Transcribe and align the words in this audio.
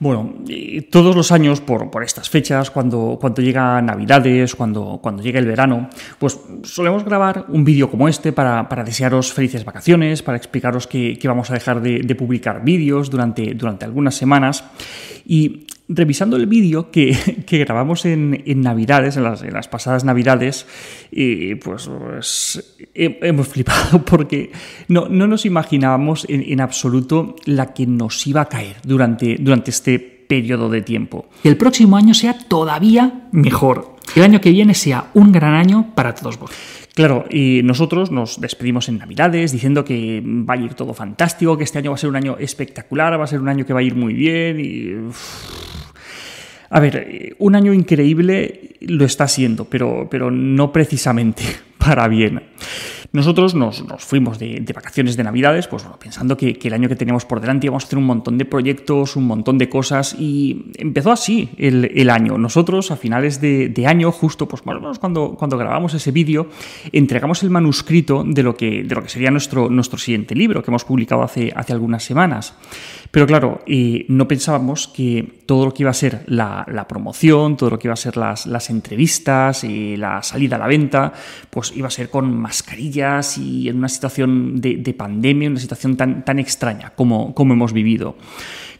Bueno, 0.00 0.32
todos 0.88 1.14
los 1.14 1.30
años, 1.30 1.60
por, 1.60 2.02
estas 2.02 2.30
fechas, 2.30 2.70
cuando, 2.70 3.18
cuando 3.20 3.42
llega 3.42 3.82
Navidades, 3.82 4.54
cuando, 4.54 4.98
cuando 5.02 5.22
llega 5.22 5.38
el 5.38 5.44
verano, 5.44 5.90
pues 6.18 6.40
solemos 6.62 7.04
grabar 7.04 7.44
un 7.48 7.64
vídeo 7.66 7.90
como 7.90 8.08
este 8.08 8.32
para, 8.32 8.66
para, 8.66 8.82
desearos 8.82 9.30
felices 9.34 9.62
vacaciones, 9.62 10.22
para 10.22 10.38
explicaros 10.38 10.86
que, 10.86 11.18
que 11.18 11.28
vamos 11.28 11.50
a 11.50 11.54
dejar 11.54 11.82
de, 11.82 11.98
de 11.98 12.14
publicar 12.14 12.64
vídeos 12.64 13.10
durante, 13.10 13.52
durante 13.52 13.84
algunas 13.84 14.14
semanas. 14.14 14.64
Y 15.26 15.66
revisando 15.90 16.36
el 16.36 16.46
vídeo 16.46 16.90
que, 16.90 17.16
grabamos 17.50 18.04
en, 18.04 18.42
Navidades, 18.60 19.16
en 19.16 19.24
las, 19.24 19.68
pasadas 19.68 20.04
Navidades, 20.04 20.66
y 21.10 21.56
pues, 21.56 21.88
pues 21.88 22.76
hemos 22.94 23.48
flipado 23.48 24.04
porque 24.04 24.52
no, 24.88 25.08
nos 25.08 25.44
imaginábamos 25.44 26.26
en, 26.28 26.60
absoluto 26.60 27.36
la 27.44 27.72
que 27.74 27.86
nos 27.86 28.26
iba 28.26 28.42
a 28.42 28.48
caer 28.48 28.76
durante, 28.84 29.36
durante 29.38 29.70
este 29.70 29.98
periodo 29.98 30.68
de 30.68 30.82
tiempo. 30.82 31.28
Que 31.42 31.48
el 31.48 31.56
próximo 31.56 31.96
año 31.96 32.14
sea 32.14 32.38
todavía 32.38 33.28
mejor. 33.32 33.96
Que 34.14 34.20
el 34.20 34.24
año 34.24 34.40
que 34.40 34.50
viene 34.50 34.74
sea 34.74 35.10
un 35.14 35.32
gran 35.32 35.54
año 35.54 35.92
para 35.94 36.14
todos 36.14 36.38
vosotros. 36.38 36.58
Claro, 36.94 37.24
y 37.30 37.62
nosotros 37.64 38.10
nos 38.10 38.40
despedimos 38.40 38.88
en 38.88 38.98
Navidades 38.98 39.52
diciendo 39.52 39.84
que 39.84 40.22
va 40.24 40.54
a 40.54 40.56
ir 40.56 40.74
todo 40.74 40.92
fantástico, 40.92 41.56
que 41.56 41.64
este 41.64 41.78
año 41.78 41.90
va 41.90 41.94
a 41.94 41.98
ser 41.98 42.10
un 42.10 42.16
año 42.16 42.36
espectacular, 42.38 43.18
va 43.18 43.24
a 43.24 43.28
ser 43.28 43.40
un 43.40 43.48
año 43.48 43.64
que 43.64 43.72
va 43.72 43.80
a 43.80 43.82
ir 43.82 43.94
muy 43.94 44.14
bien 44.14 44.60
y... 44.60 45.10
A 46.70 46.80
ver, 46.80 47.34
un 47.38 47.56
año 47.56 47.74
increíble 47.74 48.76
lo 48.80 49.04
está 49.04 49.26
siendo, 49.28 49.64
pero, 49.64 50.08
pero 50.10 50.30
no 50.30 50.72
precisamente 50.72 51.42
para 51.78 52.08
bien. 52.08 52.42
Nosotros 53.12 53.56
nos, 53.56 53.82
fuimos 53.98 54.38
de, 54.38 54.64
vacaciones 54.72 55.16
de 55.16 55.24
Navidades, 55.24 55.66
pues 55.66 55.82
bueno, 55.82 55.98
pensando 55.98 56.36
que, 56.36 56.56
el 56.62 56.72
año 56.72 56.88
que 56.88 56.94
teníamos 56.94 57.24
por 57.24 57.40
delante 57.40 57.66
íbamos 57.66 57.82
a 57.82 57.86
hacer 57.86 57.98
un 57.98 58.06
montón 58.06 58.38
de 58.38 58.44
proyectos, 58.44 59.16
un 59.16 59.26
montón 59.26 59.58
de 59.58 59.68
cosas, 59.68 60.14
y 60.16 60.70
empezó 60.78 61.10
así 61.10 61.50
el, 61.58 62.08
año. 62.08 62.38
Nosotros, 62.38 62.92
a 62.92 62.96
finales 62.96 63.40
de, 63.40 63.84
año, 63.86 64.12
justo 64.12 64.46
pues 64.46 64.64
más 64.64 64.76
o 64.76 64.80
menos 64.80 64.98
cuando, 65.00 65.34
cuando 65.36 65.58
grabamos 65.58 65.92
ese 65.94 66.12
vídeo, 66.12 66.48
entregamos 66.92 67.42
el 67.42 67.50
manuscrito 67.50 68.22
de 68.24 68.42
lo 68.44 68.56
que, 68.56 68.84
de 68.84 68.94
lo 68.94 69.02
que 69.02 69.08
sería 69.08 69.30
nuestro, 69.32 69.68
nuestro 69.68 69.98
siguiente 69.98 70.36
libro, 70.36 70.62
que 70.62 70.70
hemos 70.70 70.84
publicado 70.84 71.22
hace, 71.22 71.52
hace 71.56 71.72
algunas 71.72 72.04
semanas. 72.04 72.54
Pero 73.10 73.26
claro, 73.26 73.60
no 74.08 74.28
pensábamos 74.28 74.86
que 74.86 75.40
todo 75.46 75.64
lo 75.64 75.74
que 75.74 75.82
iba 75.82 75.90
a 75.90 75.94
ser 75.94 76.22
la, 76.26 76.86
promoción, 76.88 77.56
todo 77.56 77.70
lo 77.70 77.78
que 77.78 77.88
iba 77.88 77.94
a 77.94 77.96
ser 77.96 78.16
las, 78.16 78.46
las 78.46 78.70
entrevistas 78.70 79.64
la 79.96 80.22
salida 80.22 80.56
a 80.56 80.58
la 80.58 80.66
venta, 80.66 81.12
pues 81.50 81.72
iba 81.76 81.88
a 81.88 81.90
ser 81.90 82.10
con 82.10 82.32
y 83.38 83.68
en 83.68 83.78
una 83.78 83.88
situación 83.88 84.60
de, 84.60 84.94
pandemia, 84.96 85.48
una 85.48 85.60
situación 85.60 85.96
tan, 85.96 86.24
tan 86.24 86.38
extraña 86.38 86.90
como, 86.94 87.34
como 87.34 87.54
hemos 87.54 87.72
vivido. 87.72 88.16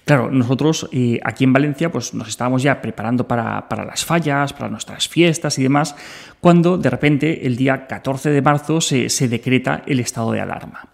Claro, 0.04 0.30
nosotros 0.30 0.88
eh, 0.92 1.20
aquí 1.22 1.44
en 1.44 1.52
Valencia 1.52 1.92
pues 1.92 2.14
nos 2.14 2.28
estábamos 2.28 2.62
ya 2.62 2.82
preparando 2.82 3.28
para, 3.28 3.64
las 3.86 4.04
fallas, 4.04 4.52
para 4.52 4.68
nuestras 4.68 5.08
fiestas 5.08 5.58
y 5.58 5.62
demás, 5.62 5.94
cuando 6.40 6.78
de 6.78 6.90
repente 6.90 7.46
el 7.46 7.56
día 7.56 7.86
14 7.86 8.30
de 8.30 8.42
marzo 8.42 8.80
se, 8.80 9.08
se 9.08 9.28
decreta 9.28 9.82
el 9.86 10.00
estado 10.00 10.32
de 10.32 10.40
alarma. 10.40 10.88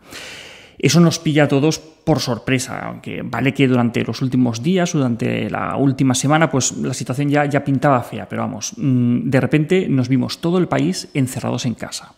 Eso 0.78 1.00
nos 1.00 1.18
pilla 1.18 1.44
a 1.44 1.48
todos 1.48 1.78
por 1.78 2.20
sorpresa, 2.20 2.86
aunque 2.86 3.22
vale 3.22 3.52
que 3.54 3.66
durante 3.66 4.04
los 4.04 4.22
últimos 4.22 4.62
días 4.62 4.92
durante 4.92 5.50
la 5.50 5.76
última 5.76 6.14
semana, 6.14 6.50
pues 6.50 6.76
la 6.76 6.94
situación 6.94 7.30
ya, 7.30 7.46
ya 7.46 7.64
pintaba 7.64 8.02
fea, 8.02 8.28
pero 8.28 8.42
vamos, 8.42 8.74
mm, 8.76 9.28
de 9.28 9.40
repente 9.40 9.88
nos 9.88 10.08
vimos 10.08 10.38
todo 10.38 10.58
el 10.58 10.68
país 10.68 11.08
encerrados 11.14 11.66
en 11.66 11.74
casa. 11.74 12.14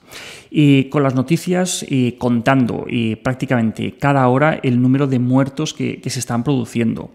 Y 0.51 0.85
con 0.85 1.03
las 1.03 1.15
noticias 1.15 1.85
contando 2.19 2.87
eh, 2.89 3.17
prácticamente 3.23 3.97
cada 3.99 4.27
hora 4.29 4.59
el 4.63 4.81
número 4.81 5.07
de 5.07 5.19
muertos 5.19 5.75
que, 5.75 6.01
se 6.09 6.21
están 6.21 6.43
produciendo. 6.43 7.11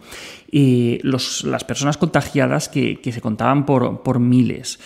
Y 0.51 0.99
las 1.03 1.63
personas 1.63 1.97
contagiadas 1.97 2.69
que, 2.69 2.99
se 3.03 3.21
contaban 3.21 3.65
por, 3.65 4.03
por 4.03 4.19
miles 4.19 4.79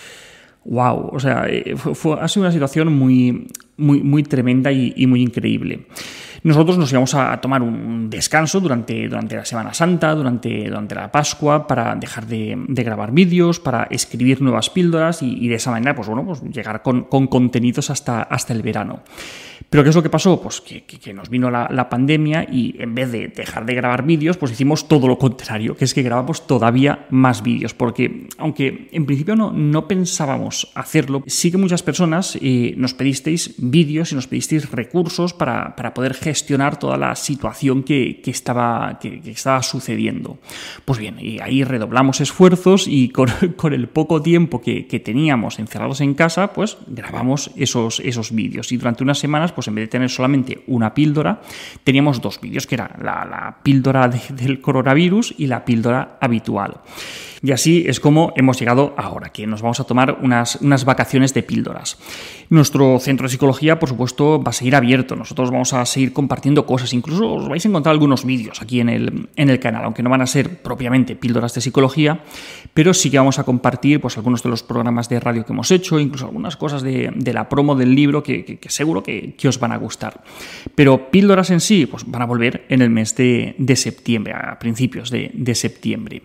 wow, 0.67 1.09
o 1.13 1.19
sea, 1.19 1.45
eh, 1.47 1.75
fue, 1.75 2.17
ha 2.19 2.27
sido 2.27 2.43
una 2.43 2.51
situación 2.51 2.93
muy, 2.93 3.47
muy, 3.77 4.01
muy 4.01 4.23
tremenda 4.23 4.71
y, 4.71 5.07
muy 5.07 5.21
increíble. 5.21 5.87
Nosotros 6.47 6.77
nos 6.77 6.89
íbamos 6.93 7.13
a 7.13 7.41
tomar 7.41 7.61
un 7.61 8.09
descanso 8.09 8.61
durante, 8.61 9.09
durante 9.09 9.35
la 9.35 9.43
Semana 9.43 9.73
Santa, 9.73 10.15
durante, 10.15 10.69
durante 10.69 10.95
la 10.95 11.11
Pascua, 11.11 11.67
para 11.67 11.93
dejar 11.95 12.25
de, 12.25 12.57
grabar 12.69 13.11
vídeos, 13.11 13.59
para 13.59 13.83
escribir 13.91 14.41
nuevas 14.41 14.69
píldoras 14.69 15.21
y, 15.21 15.45
de 15.45 15.55
esa 15.55 15.71
manera, 15.71 15.93
pues 15.93 16.07
bueno, 16.07 16.25
pues 16.25 16.41
llegar 16.43 16.81
con, 16.83 17.03
con 17.03 17.27
contenidos 17.27 17.89
hasta, 17.89 18.21
hasta 18.21 18.53
el 18.53 18.61
verano. 18.61 19.01
Pero 19.69 19.83
¿qué 19.83 19.89
es 19.89 19.95
lo 19.95 20.03
que 20.03 20.09
pasó? 20.09 20.41
Pues 20.41 20.61
que, 20.61 21.13
nos 21.13 21.29
vino 21.29 21.51
la, 21.51 21.89
pandemia 21.89 22.47
y 22.49 22.75
en 22.79 22.95
vez 22.95 23.11
de 23.11 23.27
dejar 23.27 23.65
de 23.65 23.75
grabar 23.75 24.05
vídeos, 24.05 24.37
pues 24.37 24.51
hicimos 24.51 24.87
todo 24.87 25.07
lo 25.07 25.17
contrario, 25.17 25.75
que 25.75 25.85
es 25.85 25.93
que 25.93 26.03
grabamos 26.03 26.47
todavía 26.47 27.05
más 27.09 27.43
vídeos, 27.43 27.73
porque 27.73 28.27
aunque 28.37 28.89
en 28.91 29.05
principio 29.05 29.35
no, 29.35 29.51
no 29.51 29.87
pensábamos 29.87 30.71
hacerlo, 30.75 31.23
sí 31.27 31.51
que 31.51 31.57
muchas 31.57 31.83
personas 31.83 32.37
eh, 32.41 32.73
nos 32.77 32.93
pedisteis 32.93 33.55
vídeos 33.57 34.11
y 34.11 34.15
nos 34.15 34.27
pedisteis 34.27 34.71
recursos 34.71 35.33
para, 35.33 35.75
poder 35.93 36.13
gestionar 36.13 36.36
toda 36.79 36.97
la 36.97 37.15
situación 37.15 37.83
que, 37.83 38.21
estaba, 38.25 38.99
que, 38.99 39.21
estaba 39.25 39.63
sucediendo. 39.63 40.39
Pues 40.85 40.99
bien, 40.99 41.17
ahí 41.41 41.63
redoblamos 41.63 42.21
esfuerzos 42.21 42.87
y 42.87 43.09
con, 43.09 43.29
el 43.71 43.87
poco 43.87 44.21
tiempo 44.21 44.61
que, 44.61 44.83
teníamos 45.03 45.59
encerrados 45.59 46.01
en 46.01 46.15
casa, 46.15 46.53
pues 46.53 46.77
grabamos 46.87 47.51
esos, 47.55 47.99
esos 47.99 48.31
vídeos 48.31 48.71
y 48.71 48.77
durante 48.77 49.03
unas 49.03 49.19
semanas 49.19 49.51
pues 49.51 49.67
en 49.67 49.75
vez 49.75 49.83
de 49.83 49.87
tener 49.87 50.09
solamente 50.09 50.63
una 50.67 50.93
píldora, 50.93 51.41
teníamos 51.83 52.21
dos 52.21 52.41
vídeos, 52.41 52.65
que 52.65 52.75
era 52.75 52.95
la, 53.01 53.57
píldora 53.63 54.07
del 54.07 54.61
coronavirus 54.61 55.35
y 55.37 55.47
la 55.47 55.63
píldora 55.63 56.17
habitual. 56.19 56.81
Y 57.43 57.51
así 57.51 57.85
es 57.87 57.99
como 57.99 58.33
hemos 58.35 58.59
llegado 58.59 58.93
ahora, 58.97 59.29
que 59.29 59.45
nos 59.45 59.61
vamos 59.61 59.79
a 59.79 59.83
tomar 59.83 60.19
unas, 60.21 60.57
unas 60.57 60.85
vacaciones 60.85 61.33
de 61.33 61.43
píldoras. 61.43 61.97
Nuestro 62.49 62.97
centro 62.99 63.25
de 63.25 63.29
psicología, 63.29 63.79
por 63.79 63.89
supuesto, 63.89 64.41
va 64.41 64.49
a 64.49 64.53
seguir 64.53 64.75
abierto. 64.75 65.15
Nosotros 65.15 65.51
vamos 65.51 65.73
a 65.73 65.85
seguir 65.85 66.13
compartiendo 66.13 66.65
cosas. 66.65 66.93
Incluso 66.93 67.33
os 67.33 67.49
vais 67.49 67.63
a 67.65 67.67
encontrar 67.67 67.91
algunos 67.91 68.25
vídeos 68.25 68.61
aquí 68.61 68.79
en 68.79 68.89
el, 68.89 69.29
en 69.35 69.49
el 69.49 69.59
canal, 69.59 69.83
aunque 69.83 70.01
no 70.01 70.09
van 70.09 70.21
a 70.21 70.27
ser 70.27 70.61
propiamente 70.61 71.15
píldoras 71.15 71.53
de 71.53 71.61
psicología, 71.61 72.21
pero 72.73 72.93
sí 72.93 73.11
que 73.11 73.17
vamos 73.17 73.39
a 73.39 73.43
compartir 73.43 73.99
pues, 73.99 74.17
algunos 74.17 74.43
de 74.43 74.49
los 74.49 74.63
programas 74.63 75.09
de 75.09 75.19
radio 75.19 75.45
que 75.45 75.53
hemos 75.53 75.71
hecho, 75.71 75.99
incluso 75.99 76.25
algunas 76.25 76.55
cosas 76.55 76.81
de, 76.81 77.11
la 77.33 77.49
promo 77.49 77.75
del 77.75 77.93
libro 77.93 78.23
que, 78.23 78.59
seguro 78.67 79.03
que, 79.03 79.35
os 79.47 79.59
van 79.59 79.71
a 79.71 79.77
gustar. 79.77 80.23
Pero 80.75 81.09
píldoras 81.11 81.49
en 81.51 81.59
sí 81.59 81.85
pues, 81.85 82.03
van 82.05 82.21
a 82.21 82.25
volver 82.25 82.65
en 82.69 82.81
el 82.81 82.89
mes 82.89 83.15
de, 83.15 83.55
septiembre, 83.75 84.33
a 84.33 84.57
principios 84.59 85.09
de, 85.09 85.31
de 85.33 85.55
septiembre. 85.55 86.21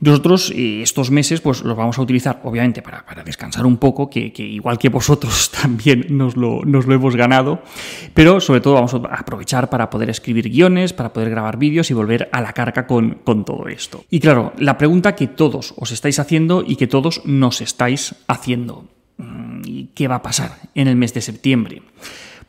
Nosotros 0.00 0.52
eh, 0.54 0.82
estos 0.82 1.10
meses 1.10 1.40
pues 1.40 1.62
los 1.62 1.76
vamos 1.76 1.98
a 1.98 2.02
utilizar 2.02 2.40
obviamente 2.44 2.82
para, 2.82 3.04
descansar 3.24 3.66
un 3.66 3.78
poco, 3.78 4.10
que, 4.10 4.32
igual 4.38 4.78
que 4.78 4.88
vosotros 4.88 5.50
también 5.62 6.06
nos 6.10 6.36
lo, 6.36 6.64
nos 6.64 6.86
lo 6.86 6.94
hemos 6.94 7.16
ganado, 7.16 7.62
pero 8.14 8.40
sobre 8.40 8.60
todo 8.60 8.74
vamos 8.74 8.94
a 8.94 8.98
aprovechar 9.14 9.70
para 9.70 9.90
poder 9.90 10.10
escribir 10.10 10.48
guiones, 10.50 10.92
para 10.92 11.12
poder 11.12 11.30
grabar 11.30 11.58
vídeos 11.58 11.90
y 11.90 11.94
volver 11.94 12.28
a 12.32 12.40
la 12.40 12.52
carga 12.52 12.86
con, 12.86 13.18
con 13.24 13.44
todo 13.44 13.68
esto. 13.68 14.04
Y 14.10 14.20
claro, 14.20 14.52
la 14.58 14.78
pregunta 14.78 15.14
que 15.14 15.26
todos 15.26 15.74
os 15.76 15.92
estáis 15.92 16.18
haciendo 16.18 16.64
y 16.66 16.76
que 16.76 16.86
todos 16.86 17.22
nos 17.24 17.60
estáis 17.60 18.14
haciendo, 18.28 18.86
mm, 19.18 19.60
¿qué 19.94 20.08
va 20.08 20.16
a 20.16 20.22
pasar 20.22 20.58
en 20.74 20.88
el 20.88 20.96
mes 20.96 21.14
de 21.14 21.22
septiembre? 21.22 21.82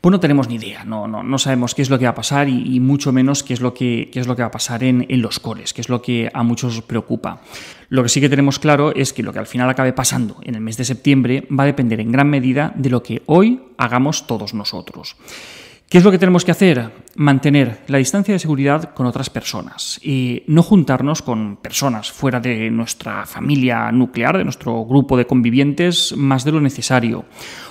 Pues 0.07 0.13
no 0.13 0.19
tenemos 0.21 0.47
ni 0.47 0.55
idea, 0.55 0.85
no, 0.85 1.05
no, 1.05 1.21
no 1.21 1.37
sabemos 1.37 1.75
qué 1.75 1.81
es 1.81 1.89
lo 1.89 1.99
que 1.99 2.05
va 2.05 2.11
a 2.11 2.15
pasar 2.15 2.47
y, 2.47 2.79
mucho 2.79 3.11
menos 3.11 3.43
qué 3.43 3.53
es 3.53 3.59
lo 3.59 3.73
que, 3.73 4.09
es 4.13 4.25
lo 4.25 4.37
que 4.37 4.41
va 4.41 4.47
a 4.47 4.51
pasar 4.51 4.81
en, 4.85 5.05
en 5.09 5.21
los 5.21 5.37
cores, 5.37 5.73
qué 5.73 5.81
es 5.81 5.89
lo 5.89 6.01
que 6.01 6.31
a 6.33 6.43
muchos 6.43 6.81
preocupa. 6.81 7.41
Lo 7.89 8.03
que 8.03 8.07
sí 8.07 8.21
que 8.21 8.29
tenemos 8.29 8.57
claro 8.57 8.95
es 8.95 9.11
que 9.11 9.21
lo 9.21 9.33
que 9.33 9.39
al 9.39 9.47
final 9.47 9.69
acabe 9.69 9.91
pasando 9.91 10.37
en 10.43 10.55
el 10.55 10.61
mes 10.61 10.77
de 10.77 10.85
septiembre 10.85 11.45
va 11.51 11.63
a 11.63 11.65
depender 11.65 11.99
en 11.99 12.13
gran 12.13 12.29
medida 12.29 12.71
de 12.77 12.89
lo 12.89 13.03
que 13.03 13.21
hoy 13.25 13.59
hagamos 13.77 14.27
todos 14.27 14.53
nosotros. 14.53 15.17
¿Qué 15.89 15.99
es 15.99 16.03
lo 16.03 16.11
que 16.11 16.19
tenemos 16.19 16.43
que 16.43 16.51
hacer? 16.51 16.91
Mantener 17.15 17.85
la 17.87 17.97
distancia 17.97 18.33
de 18.33 18.39
seguridad 18.39 18.93
con 18.93 19.05
otras 19.05 19.29
personas 19.29 20.01
y 20.03 20.43
no 20.47 20.61
juntarnos 20.61 21.21
con 21.21 21.55
personas 21.55 22.11
fuera 22.11 22.41
de 22.41 22.69
nuestra 22.69 23.25
familia 23.25 23.89
nuclear, 23.93 24.37
de 24.37 24.43
nuestro 24.43 24.83
grupo 24.83 25.15
de 25.15 25.25
convivientes, 25.25 26.13
más 26.17 26.43
de 26.43 26.51
lo 26.51 26.59
necesario. 26.59 27.23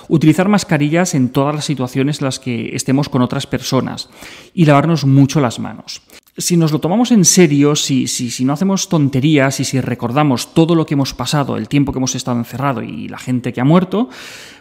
Utilizar 0.07 0.49
mascarillas 0.49 1.13
en 1.13 1.29
todas 1.29 1.53
las 1.53 1.65
situaciones 1.65 2.19
en 2.19 2.25
las 2.25 2.39
que 2.39 2.75
estemos 2.75 3.07
con 3.07 3.21
otras 3.21 3.45
personas 3.45 4.09
y 4.51 4.65
lavarnos 4.65 5.05
mucho 5.05 5.39
las 5.39 5.59
manos 5.59 6.01
si 6.37 6.55
nos 6.55 6.71
lo 6.71 6.79
tomamos 6.79 7.11
en 7.11 7.25
serio, 7.25 7.75
si, 7.75 8.07
si, 8.07 8.29
si, 8.29 8.45
no 8.45 8.53
hacemos 8.53 8.89
tonterías 8.89 9.59
y 9.59 9.65
si 9.65 9.81
recordamos 9.81 10.53
todo 10.53 10.75
lo 10.75 10.85
que 10.85 10.93
hemos 10.93 11.13
pasado, 11.15 11.57
el 11.57 11.67
tiempo 11.67 11.91
que 11.91 11.97
hemos 11.97 12.13
estado 12.13 12.37
encerrado 12.37 12.83
y 12.83 13.07
la 13.07 13.17
gente 13.17 13.51
que 13.51 13.59
ha 13.59 13.63
muerto, 13.63 14.07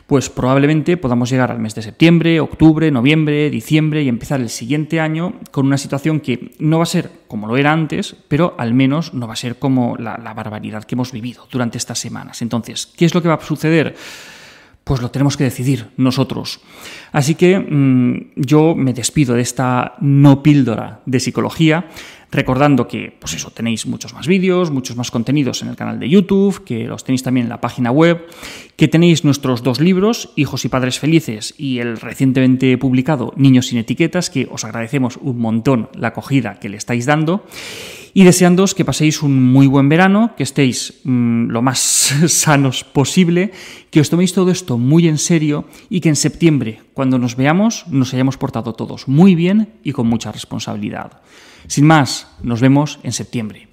pues 0.07 0.31
probablemente 0.31 0.97
podamos 0.97 1.29
llegar 1.29 1.51
al 1.51 1.59
mes 1.59 1.75
de 1.75 1.83
septiembre, 1.83 2.41
octubre, 2.41 2.91
noviembre, 2.91 3.51
diciembre 3.51 4.03
y 4.03 4.09
empezar 4.09 4.41
el 4.41 4.49
siguiente 4.49 5.01
año 5.01 5.35
con 5.51 5.67
una 5.67 5.77
situación 5.77 6.21
que 6.21 6.53
no 6.59 6.79
va 6.79 6.85
a 6.85 6.87
ser 6.87 7.11
como 7.29 7.47
lo 7.47 7.59
era 7.59 7.73
antes, 7.73 8.17
pero 8.29 8.55
al 8.57 8.73
menos 8.73 9.13
no 9.13 9.27
va 9.27 9.35
a 9.35 9.37
ser 9.37 9.59
como 9.59 9.97
la, 9.99 10.17
la 10.17 10.33
barbaridad 10.33 10.85
que 10.85 10.95
hemos 10.95 11.13
vivido 11.13 11.47
durante 11.51 11.77
estas 11.77 11.99
semanas. 11.99 12.41
Entonces, 12.41 12.87
¿qué 12.97 13.05
es 13.05 13.15
lo 13.15 13.21
que 13.21 13.29
va 13.29 13.35
a 13.35 13.45
suceder? 13.45 13.97
Pues 14.87 15.03
lo 15.03 15.11
tenemos 15.11 15.37
que 15.37 15.43
decidir 15.43 15.89
nosotros. 15.97 16.61
Así 17.11 17.35
que 17.35 17.59
mm, 17.59 18.35
yo 18.37 18.77
me 18.77 18.93
despido 18.93 19.35
de 19.35 19.43
esta 19.43 19.97
no 20.01 20.45
píldora 20.45 21.01
de 21.07 21.19
psicología 21.19 21.89
recordando 22.31 22.87
que, 22.87 23.13
pues 23.19 23.35
eso, 23.35 23.51
tenéis 23.51 23.87
muchos 23.87 24.15
más 24.15 24.29
vídeos, 24.29 24.71
muchos 24.71 24.97
más 24.97 25.11
contenidos 25.11 25.63
en 25.63 25.69
el 25.69 25.77
canal 25.77 25.99
de 25.99 26.09
YouTube, 26.09 26.63
que 26.65 26.85
los 26.85 27.03
tenéis 27.03 27.25
también 27.25 27.47
en 27.47 27.51
la 27.51 27.61
página 27.61 27.91
web, 27.91 28.27
que 28.77 28.87
tenéis 28.87 29.25
nuestros 29.25 29.65
dos 29.65 29.81
libros, 29.81 30.31
Hijos 30.37 30.65
y 30.65 30.69
Padres 30.69 31.01
Felices, 31.01 31.55
y 31.59 31.81
el 31.81 31.99
recientemente 31.99 32.79
publicado 32.79 33.33
Niños 33.37 33.67
sin 33.67 33.79
Etiquetas, 33.79 34.31
que 34.31 34.47
os 34.53 34.65
agradecemos 34.65 35.17
un 35.17 35.39
montón 35.39 35.89
la 35.95 36.09
acogida 36.09 36.61
que 36.61 36.69
le 36.69 36.77
estáis 36.77 37.07
dando 37.07 37.45
y 38.17 38.25
deseándoos 38.25 38.75
que 38.75 38.87
paséis 38.87 39.23
un 39.23 39.53
muy 39.53 39.67
buen 39.67 39.91
verano, 39.91 40.33
que 40.39 40.43
estéis 40.43 41.03
mm, 41.05 41.51
lo 41.51 41.61
más 41.61 41.79
sanos 42.29 42.83
posible, 42.83 43.53
que 43.91 44.01
os 44.01 44.09
toméis 44.09 44.33
todo 44.33 44.49
esto 44.51 44.79
muy 44.79 45.07
en 45.07 45.19
serio 45.19 45.69
y 45.91 46.01
que 46.01 46.09
en 46.09 46.17
septiembre, 46.17 46.81
cuando 46.95 47.19
nos 47.19 47.37
veamos, 47.37 47.85
nos 47.91 48.15
hayamos 48.15 48.39
portado 48.39 48.73
todos 48.73 49.07
muy 49.07 49.35
bien 49.35 49.69
y 49.85 49.93
con 49.93 50.07
mucha 50.07 50.33
responsabilidad. 50.33 51.21
Sin 51.67 51.85
más, 51.85 52.33
nos 52.41 52.63
vemos 52.63 53.01
en 53.03 53.13
septiembre. 53.13 53.69